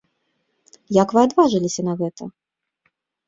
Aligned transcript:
Як 1.01 1.13
вы 1.17 1.21
адважыліся 1.27 1.81
на 1.89 1.93
гэта? 2.01 2.23